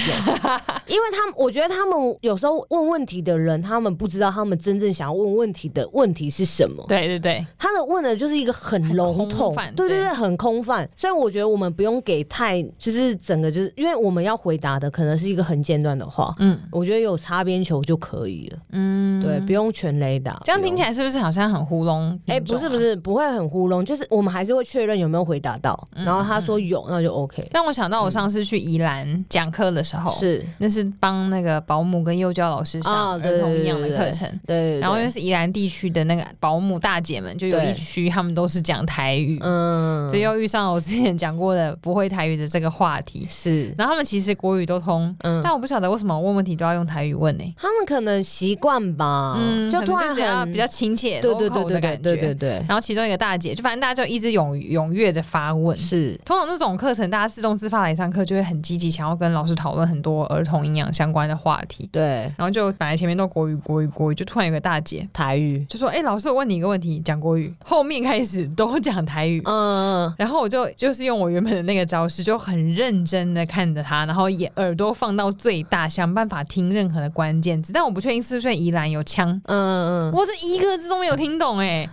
[0.90, 6.84] 因为他们我觉得他们有时候问问题的人，他们不知道他们真正想要问问题的问题是什么。
[6.88, 10.40] 对对对，他的问的就是一个很笼统，对对对，很。
[10.40, 20.42] 空泛，所以我觉得我们不用给太，就是整个就是，因为我们要回答的可能是一个很简短的话，嗯，我觉得有擦边球就可以了，嗯，对，不用全雷打。
[20.46, 22.18] 这样听起来是不是好像很糊弄？
[22.28, 27.46] 哎、欸，不是不是，不会很糊弄，就是我们还是会确认有没有回答到，然后他说有，那就 OK。
[27.52, 40.20] 让我想到我上次去宜兰讲课的时候，是那是帮那个保姆跟幼教老师上儿童营养的课程，对，对，对，对，然后因为是宜兰地区的那个保姆大姐们，就有一区他们都是讲台语，嗯，所以。
[40.20, 47.56] 又遇上了我之前讲过的不会台语的这个话题，是，然后他们其实国语都通，嗯，但我不晓得为什么问问题都要用台语问呢、欸？
[47.58, 52.50] 他们可能习惯吧，嗯，就突然就是要比较亲切、对对对对对对对。
[52.68, 56.20] 然后其中一个大姐，就反正大家就一直踊踊跃的发问，是。
[56.26, 62.32] 通常这种课程，大家自动自发来上课，就会很积极，想要跟老师讨论很多儿童营养相关的话题，对。
[62.38, 67.54] 然后就本来前面都国语国语国语，就突然有个大姐台语，就说：“哎、欸，老师，我问你一个问题，讲国语。
[67.66, 70.14] ”后面开始都讲台语，嗯。
[70.18, 77.74] 然后我就就是用我原本的那个招式，就很认真的看着他，然后也耳朵放到最大，想办法听任何的关键词。
[77.74, 81.88] 但我不确定是不是宜兰有腔，嗯嗯，我这一个字都没有听懂哎、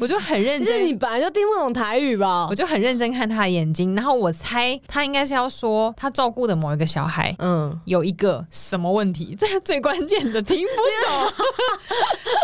[0.00, 0.84] 我就很认真。
[0.86, 2.46] 你本来就听不懂台语吧？
[2.48, 10.72] 我就很认真看他的眼睛，然后我猜他应该是要说他照顾的某一个小孩，嗯，有一个什么问题，这最关键的听不
[11.08, 11.46] 懂。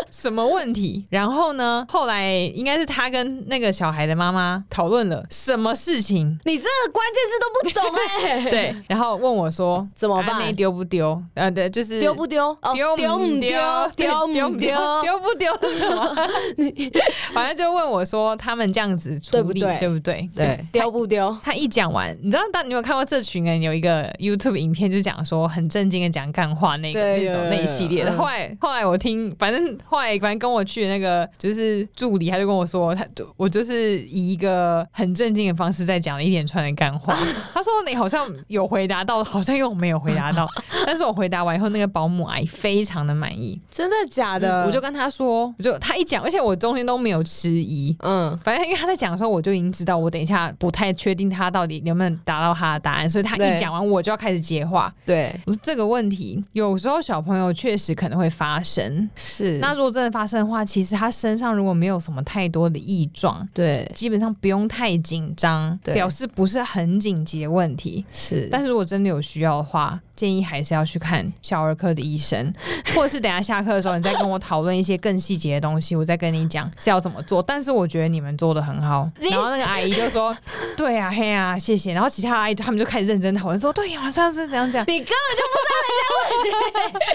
[0.15, 1.05] 什么问题。
[1.09, 8.49] 然后呢，后来应该是他跟那个小孩的妈妈讨论了什么事情，你这个关键字都不懂哎、欸。
[8.49, 10.55] 对，然后问我说怎么办？
[10.55, 11.21] 丢不丢？
[11.33, 12.55] 呃，对，就是丢不丢？
[12.73, 13.51] 丢丢不丢？
[13.95, 15.01] 丢不丢？
[15.01, 15.51] 丢不丢？
[17.33, 19.77] 反正就问我说他们这样子处理对不对？
[19.79, 20.29] 对不对？
[20.35, 21.35] 对，丢不丢？
[21.43, 28.15] 他一讲完，你知道，当你有看过这群人有一个 YouTube 影片，就讲说很正经的讲干话那个那种那一系列的。
[28.15, 33.05] 后来后来我听，反正后来反正跟我去的那个就是助理，他就跟我说，他
[33.37, 37.13] 我就是以一个很正经的方式在讲了一连串的干话。
[37.53, 40.47] 他说你好像有回答到，好像又没有回答到。
[40.85, 43.59] 但是我回答完以后，那个保姆阿姨非常的满意。
[43.69, 44.63] 真的假的？
[44.63, 47.95] 嗯，我就跟他说，我就他一讲，而且我中间都没有迟疑。
[47.99, 54.93] 嗯，反正因为他在讲的时候，我就已经知道，我等一下不太确定他到底能不能达到他的答案，所以他一讲完，我就要开始接话。
[55.05, 59.09] 对，我说这个问题有时候小朋友确实可能会发生。
[59.15, 68.05] 是，那如果真的发生的话，其实他身上如果没有什么太多的异状，对，基本上不用太紧张，表示不是很紧急的问题。
[68.11, 72.53] 是，但是如果真的有需要的话，建议还是要去看小儿科的医生，
[72.93, 77.41] 或者是等下下课的时候，你再跟我讨论一些更细节的东西，我再跟你讲是要怎么做。
[77.41, 79.09] 但是我觉得你们做的很好。
[79.19, 80.35] 然后那个阿姨就说
[80.77, 87.14] ：“对啊，嘿啊，谢谢。”然后其他阿姨他们就开始认真讨论，说：“对呀，上次怎样怎样。”你根本就不知道人家问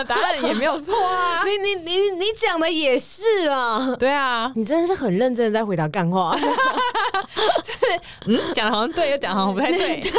[0.00, 1.42] 的答案也没有错啊。
[1.44, 3.94] 你你你你讲的也是啊。
[3.98, 6.34] 对啊，你真的是很认真的在回答干话。
[7.62, 7.78] 就是
[8.26, 10.00] 嗯，讲的好像对，又讲的好像不太对。
[10.00, 10.10] 对，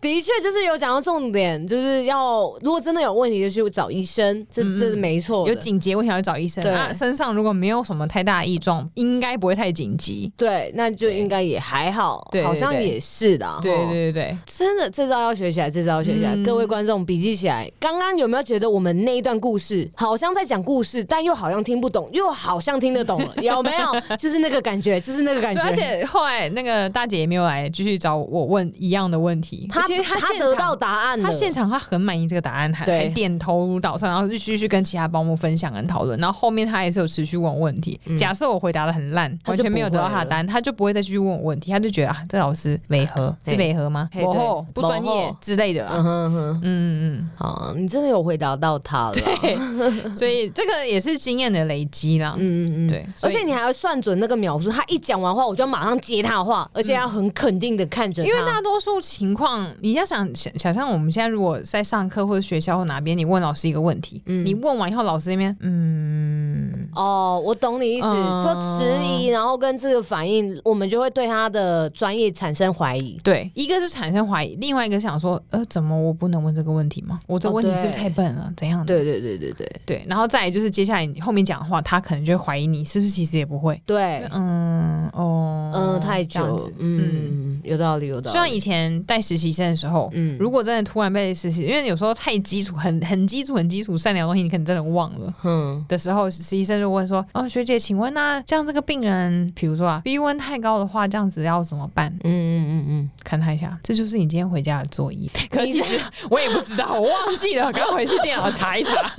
[0.00, 0.82] 的确就是有。
[0.82, 5.48] 讲到重点，就是要如果真的有问题，就去找医生，这这是没错。
[5.48, 6.60] 有紧急问题要去找医生。
[6.64, 10.32] 对，身上如果没有什么太大异状，应该不会太紧急。
[10.36, 12.28] 对，那就应该也还好。
[12.42, 13.46] 好像也是的。
[13.62, 16.34] 对对对对，真的这招要学起来，这招要学起来。
[16.44, 17.70] 各位观众笔记起来。
[17.78, 23.34] 刚刚有没有觉得我们那一段故事好像在讲故事，但又好像听不懂，又好像听得懂了？
[23.42, 24.16] 有没有？
[24.16, 25.62] 就是那个感觉，就是那个感觉。
[25.62, 36.18] 而且后来那个大姐也没有来继续找我问一样的问题，她她得到答案了，她现场她很满意这个答案，还还点头如捣蒜，然后就继续跟其他保姆分享跟讨论。
[36.18, 38.00] 然后后面她也是有持续问问题。
[38.18, 44.08] 假设我回答的很烂，完全没有得到她的答案，她就不会再继续问我问题，她就觉得啊，这老师违和是违和吗？
[44.12, 45.86] 不后不专业之类的。
[45.92, 49.12] 嗯哼哼，嗯嗯，好，你真的有回答到她了。
[49.12, 49.56] 对，
[50.16, 52.34] 所以这个也是经验的累积啦。
[52.38, 58.24] 嗯嗯嗯，对，而且你还要算准那个秒数，他一讲完话，我就要马上接他的话，而且要很肯定的看着。
[58.24, 73.18] 因为大多数情况，你要想想想象我们现在如果在上课或者学校或哪边，你问老师一个问题，嗯、你问完以后，老师那边，嗯，哦，我懂你意思，就迟疑，然后跟这个反应，我们就会对他的专业产生怀疑。
[73.22, 77.20] 对，一个是产生怀疑，另外一个想说，呃，怎么我不能问这个问题吗？
[77.26, 78.52] 我这问题是不是太笨了？
[78.56, 78.86] 怎样的？
[78.86, 83.80] 对对对对对对，然后再来就是接下来你后面讲的话，他可能就会怀疑你是不是其实也不会。
[83.86, 88.34] 对，嗯，哦，嗯，太久了，嗯，有道理，有道理。
[88.34, 95.32] 就像以前带实习生的时候，嗯，如果真的突然被实习，因为有时候太基础、很很基础、很基础、善良的东西，你可能真的忘了。
[95.44, 105.28] 嗯，的时候，实习生就问说：“哦，学姐，请问那这样这个病人，比如说啊，B 温太高的话，这样子要怎么办？”嗯嗯嗯嗯，看他一下，这就是你今天回家的作业。
[105.48, 105.80] 可是
[106.28, 108.90] 我也不知道，我忘记了，刚回去电脑查一查。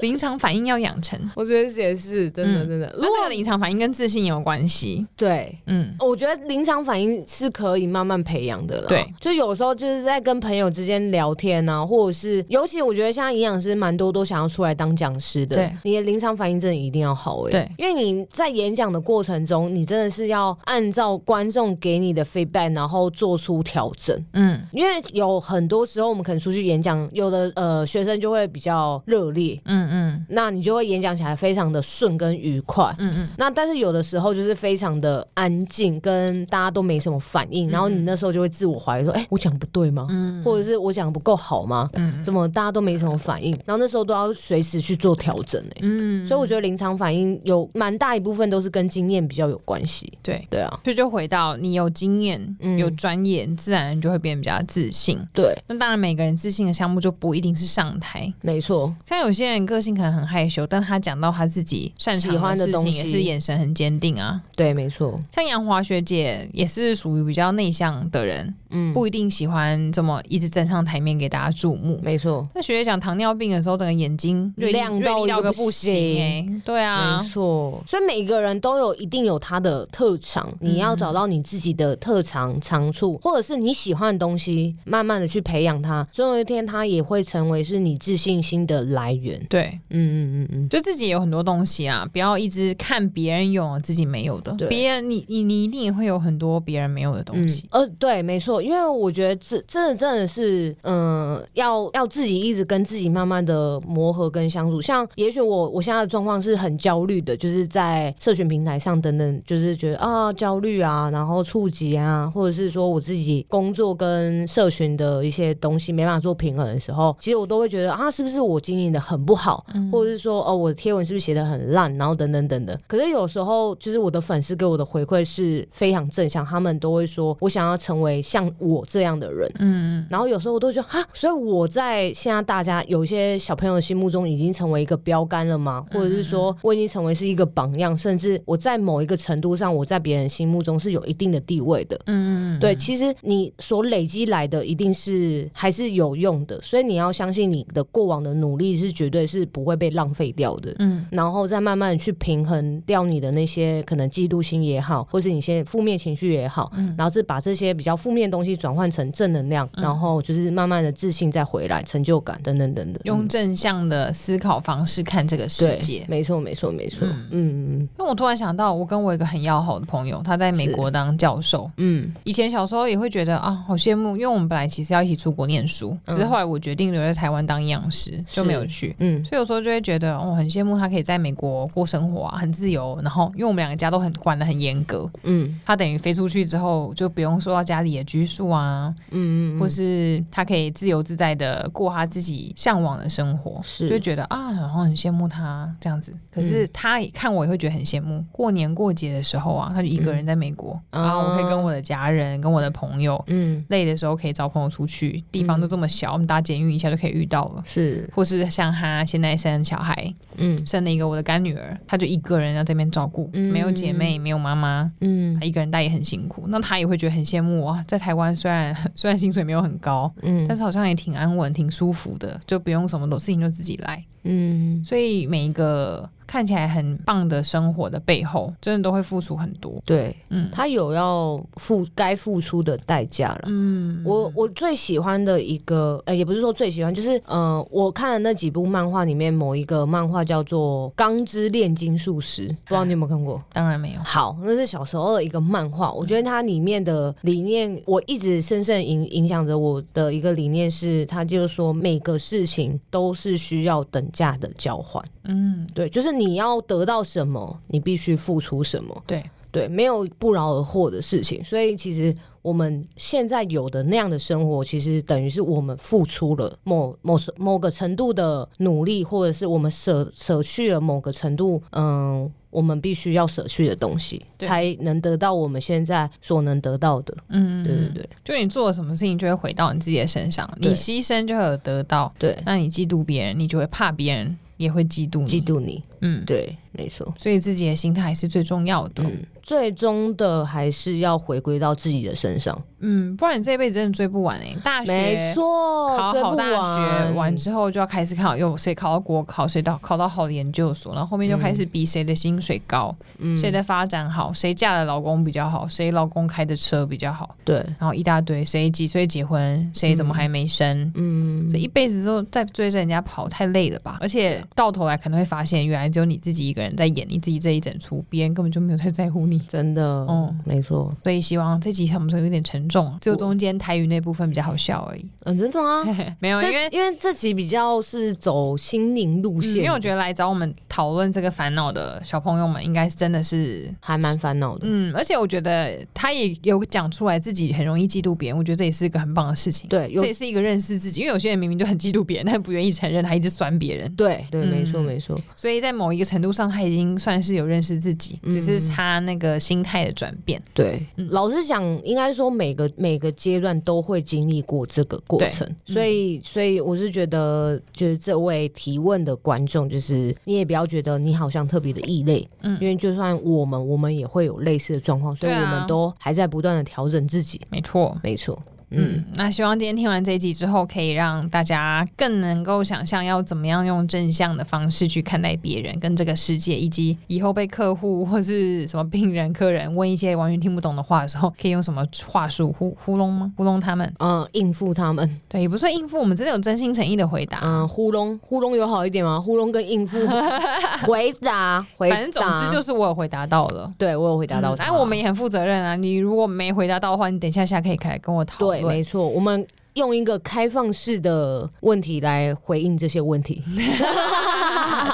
[0.00, 2.92] 临场反应要养成， 我觉得也是真的，真的。
[2.96, 8.88] 如果临场反应跟自信有关系，对，嗯，我觉得临场反应是可以慢慢培养的了。
[8.88, 15.56] 对，就有时候就是在跟朋友之间聊天啊，或者是，尤其我觉得现在营养师蛮多都想要出来当讲师的。
[15.56, 17.50] 对，你的临场反应真的一定要好哎。
[17.50, 24.18] 对，因为你在演讲的过程中，你真的是要按照观众给你的 feedback，然后做出调整。
[24.32, 29.60] 嗯，因为有很多时候我们可能出去演讲，有的呃学生就会比较热烈。
[29.66, 29.82] 嗯。
[29.92, 32.94] 嗯，那你就会演讲起来非常的顺跟愉快。
[32.98, 40.06] 嗯嗯，那但是有的时候就是非常的安静，跟大家都没什么反应，然后你那时候就会自我怀疑说，哎、欸，我讲不对吗？
[40.08, 41.90] 嗯，或者是我讲不够好吗？
[41.94, 43.52] 嗯，怎么大家都没什么反应？
[43.66, 45.58] 然后那时候都要随时去做调整。
[45.76, 50.12] 哎，嗯，所以我觉得临场反应有蛮大一部分都是跟经验比较有关系。
[50.22, 55.18] 对对啊，所以就回到你有经验、嗯有专业，自然就会变得比较自信。
[55.32, 58.30] 对，那当然每个人自信的项目就不一定是上台。
[58.42, 64.42] 没错，像有些人个性可能很害羞，但他讲到他自己擅长的事情，也是眼神很坚定啊。
[64.56, 65.18] 对，没错。
[65.30, 72.00] 像杨华学姐也是属于比较内向的人，嗯，不一定喜欢这么一直站上台面给大家注目。
[72.02, 72.46] 没错。
[72.54, 75.92] 那学姐讲糖尿病的时候，整个眼睛亮到一个不行。
[75.92, 77.82] 欸、对啊，没错。
[77.86, 89.44] 所以每个人都有一定有他的特长，你要找到你自己的特长长处，或者是你喜欢的东西，慢慢的去培养它，总有一天它也会成为是你自信心的来源。
[89.48, 90.02] 对，嗯。
[90.12, 94.52] 嗯嗯嗯，就自己有很多东西啊，不要一直看别人有自己没有的。
[94.66, 97.68] 别人，你你你一定也会有很多别人没有的东西。
[97.70, 104.80] 嗯、呃，对，没错，因为我觉得这真的真的是，嗯、呃，要要自己一直跟自己慢慢的磨合跟相处。
[104.80, 122.78] 像也许我我现在的状况是很焦虑的，就是在社群平台上等等，就是觉得啊焦虑啊，然后触及啊，或者是说我自己工作跟社群的一些东西没办法做平衡的时候，其实我都会觉得啊，是不是我经营的很不好，嗯、或者是说哦，我的贴文是不是写的很烂，然后等等等等。
[122.86, 129.50] 可是有时候，就是我的粉丝给我的回馈是非常正向，他们都会说我想要成为像我这样的人。
[129.58, 135.84] 嗯，然后有时候我都觉得啊，所以我在现在大家有一些小朋友的心目中已经成为一个标杆了吗？
[135.92, 142.00] 或者是说我已经成为是一个榜样，甚至我在某一个程度上，我在别人心目中是有一定的地位的。
[142.06, 167.26] 嗯嗯，对，其实你所累积来的一定是还是有用的，所以你要相信你的过往的努力是绝对是不会被浪费掉的，嗯，然后再慢慢的去平衡掉你的那些可能嫉妒心也好，或是你一些负面情绪也好，嗯，然后是把这些比较负面的东西转换成正能量，嗯、然后就是慢慢的自信再回来，成就感等等等等，用正向的思考方式看这个世界，没错没错没错，嗯。
[167.30, 167.78] 嗯。
[167.78, 167.88] 嗯。
[167.98, 180.16] 因为我突然想到，我跟我一个很要好的朋友，他在美国当教授，嗯，以前小时候也会觉得啊，好羡慕，因为我们本来其实要一起出国念书，只是后来我决定留在台湾当营养师，就没有去，嗯，所以有时候就会觉得。
[180.18, 182.98] 哦很羡慕他可以在美国过生活啊，很自由。
[183.02, 193.88] 然后，因为我们两个家都很管得很严格，嗯，他等于飞出去之后就不用受到家里的拘束啊，嗯，或是他可以自由自在的过他自己向往的生活，是。
[193.88, 196.12] 就觉得啊，然后很羡慕他这样子。
[196.30, 198.24] 可是他看我也会觉得很羡慕。
[198.32, 207.62] 过年过节的时候啊，他就一个人在美国，然后我可以跟我的家人、跟我的朋友，嗯，累的时候可以找朋友出去，地方都这么小，我们搭捷运一下就可以遇到了。
[207.66, 216.44] 是，或是像他现在生小孩，嗯，生了一个我的干女儿，他就一个人要这边照顾，没有姐妹，没有妈妈，嗯，他一个人带也很辛苦。
[216.48, 226.08] 那他也会觉得很羡慕啊，在台湾虽然 虽然薪水没有很高，嗯，但是好像也挺安稳、挺舒服的，就不用什么都事情都自己来，嗯，所以每一个。
[226.32, 229.78] 看起来很棒的生活的背后，真的都会付出很多。
[229.84, 233.42] 对，嗯，他有要付该付出的代价了。
[233.48, 243.38] 嗯，我我最喜欢的一个，呃，也不是说最喜欢，就是呃，我看的那几部漫画里面，某一个漫画叫做《钢之炼金术师》，不知道你有没有看过？
[243.52, 244.00] 当然没有。
[244.02, 255.04] 好，那是小时候的一个漫画，我觉得它里面的理念，我一直深深影影响着我的一个理念是，它就是说每个事情都是需要等价的交换。
[255.24, 256.21] 嗯，对，就是你。
[256.26, 259.02] 你要得到什么，你必须付出什么。
[259.06, 261.44] 对对，没有不劳而获的事情。
[261.44, 277.14] 所以其实我们现在有的那样的生活，其实等于是我们付出了某某某个程度的努力，或者是我们舍舍去了某个程度，嗯，我们必须要舍去的东西，才能得到我们现在所能得到的。
[277.28, 280.50] 嗯，对对对，就你做了什么事情，就会回到你自己的身上。
[280.56, 282.10] 你牺牲就会有得到。
[282.18, 284.38] 对，那你嫉妒别人，你就会怕别人。
[284.62, 289.04] 也会嫉妒你，嫉妒你，嗯，对，没错，所以自己的心态还是最重要的。
[289.04, 289.24] 嗯。
[289.42, 294.56] 最终的还是要回归到自己的身上，嗯，不然你这一辈子真的追不完哎、欸。
[294.62, 296.46] 大学没错，考好大
[296.76, 302.94] 学完之后就要开始看，有谁考到国考，谁到考到好的研究所，然后后面就开始比谁的薪水高，
[303.36, 313.98] 谁、嗯、的发展好，谁嫁的老公比较好，谁老公开的车比较好，对，然后一大堆，谁几岁结婚，谁怎么还没生，嗯，这一辈子都在追着人家跑，太累了吧？
[314.00, 319.38] 而且到头来可能会发现，原来只有你自己一个人在演你自己这一整出，别人根本就没有太在乎你。
[319.48, 325.06] 真的，嗯，没错，所以希望这集我们说有点沉重，就中间台语那部分比较好笑而已。
[325.24, 325.84] 嗯，真的吗？
[326.20, 334.62] 没有，因为因为这集比较是走心灵路线，因为我觉得来找我们讨论这个烦恼的小朋友们，应该是真的是还蛮烦恼的。
[334.64, 339.68] 嗯，而且我觉得他也有讲出来自己很容易嫉妒别人，我觉得这也是一个很棒的事情。
[339.68, 343.92] 对，这也是一个认识自己，因为有些人明明就很嫉妒别人，但不愿意承认，他一直酸别人。
[343.94, 345.20] 对对，没错没错。
[345.36, 349.62] 所以在某一个程度上，他已经算是有认识自己，只是他那个心。
[349.62, 355.72] 态的转变，对，嗯、老实讲，应该说每个每个阶段都会经历过这个过程，对。
[355.72, 368.36] 所以，所以我是觉得，就是这位提问的观众，就是你也不要觉得你好像特别的异类，嗯，因为就算我们，我们也会有类似的状况，所以我们都还在不断的调整自己，没错，没错。
[368.74, 383.32] 嗯，那希望今天听完这一集之后，可以让大家更能够想象要怎么样用正向的方式去看待别人跟这个世界，以及以后被客户或是什么病人、客人问一些完全听不懂的话的时候，可以用什么话术糊糊弄吗？
[383.36, 383.92] 糊弄他们？
[383.98, 385.08] 嗯，应付他们？
[385.28, 387.40] 对，也不算应付，我们真的有真心诚意的回答。
[387.42, 389.20] 嗯，糊弄糊弄有好一点吗？
[389.20, 389.98] 糊弄跟应付
[390.86, 394.54] 回答，回答，反正总之就是我有回答到了，对我有回答到。
[394.56, 398.61] 但我们也很负责任啊，你如果没回答到的话，你等一下下可以开跟我讨论。
[398.68, 403.42] 没错，我们用一个开放式的问题来回应这些问题。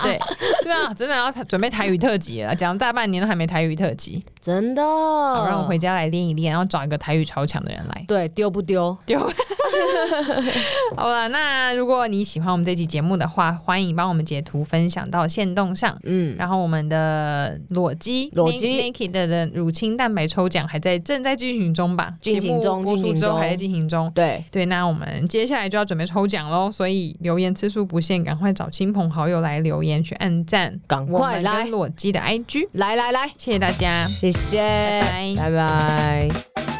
[0.03, 0.19] 对，
[0.63, 4.83] 是啊，真的要准备台语特辑了，讲了大半年都还没台语特辑，真的。
[4.83, 8.05] 好，让我回家来练一练，然后找一个台语超强的人来。
[8.07, 8.97] 对，丢不丢？
[9.05, 9.19] 丢。
[10.97, 15.99] 好了，那如果你喜欢我们这期节目的话，欢迎帮我们截图分享到线动上。
[16.05, 22.15] 嗯，然后我们的裸肌裸肌 Naked 的乳清蛋白抽奖还在正在进行中吧？
[22.21, 24.11] 进行中，播出之后还在进行中。
[24.15, 34.59] 对对，那我们接下来就要准备抽奖喽，所以留言次数不限，赶快找亲朋好友来留言去按赞，赶快来裸机的 IG，来来来，谢谢大家，谢谢，
[35.37, 36.29] 拜拜。
[36.29, 36.78] 拜拜。